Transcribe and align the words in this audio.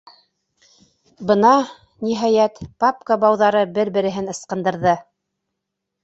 Бына, 1.31 1.49
ниһәйәт, 2.07 2.57
папка 2.83 3.17
бауҙары 3.25 3.61
бер-береһен 3.75 4.31
ысҡындырҙы. 4.33 4.95